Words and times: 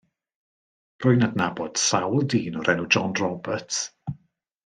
Rwy'n 1.05 1.25
adnabod 1.27 1.77
sawl 1.83 2.25
dyn 2.35 2.57
o'r 2.63 2.73
enw 2.75 2.89
John 2.97 3.15
Roberts. 3.23 3.85